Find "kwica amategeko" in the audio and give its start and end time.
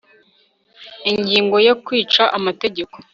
1.83-2.95